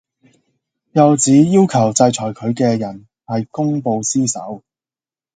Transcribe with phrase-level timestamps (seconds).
[0.93, 4.63] 又指要求制裁佢嘅人係公報私仇